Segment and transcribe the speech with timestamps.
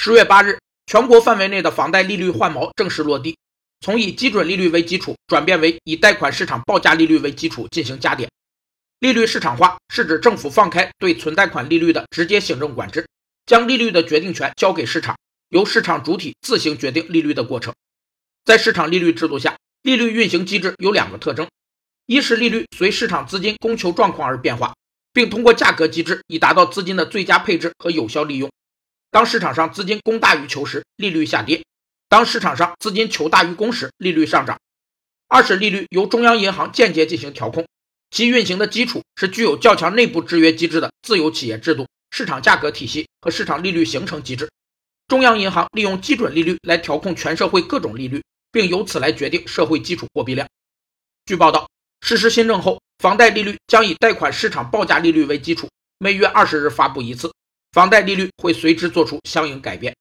[0.00, 0.56] 十月八日，
[0.86, 3.36] 全国范围内的房贷利率换锚正式落地，
[3.80, 8.30] 从以基准利率为基础转变为以贷款市场报价利率为基础进行加点。
[9.00, 13.08] 利率市场化是指政府放开对存贷款利率的直接行政管制，
[13.44, 17.74] 将利率的决定权交给市场，由市场主体自行决定利率的过程。
[18.44, 21.48] 在市场利率制度下，利率运行机制有两个特征：
[22.06, 24.72] 一是利率随市场资金供求状况而变化。
[25.12, 28.48] 并通过价格机制以达到资金的最佳配置和有效利用。
[29.10, 31.62] 当市场上资金供大于求时，利率下跌；
[32.08, 34.58] 当市场上资金求大于供时，利率上涨。
[35.28, 37.66] 二是利率由中央银行间接进行调控，
[38.10, 44.48] 其运行的基础是具有较强内部制约机制的自由企业制度、市场价格体系和市场利率形成机制。
[45.06, 50.48] 中央银行利用基准利率来调控全社会各种利率，并由此来决定社会基础货币量。
[51.26, 51.68] 据报道，
[52.00, 52.80] 实施新政后。
[52.98, 55.68] 房贷利率将以贷款市场报价利率为基础，
[55.98, 57.32] 每月二十日发布一次，
[57.78, 59.94] 房贷利率会随之做出相应改变。